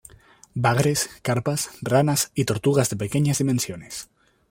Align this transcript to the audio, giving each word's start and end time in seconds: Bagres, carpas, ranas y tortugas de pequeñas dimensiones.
Bagres, 0.55 1.09
carpas, 1.21 1.69
ranas 1.83 2.31
y 2.33 2.45
tortugas 2.45 2.89
de 2.89 2.95
pequeñas 2.95 3.37
dimensiones. 3.37 4.09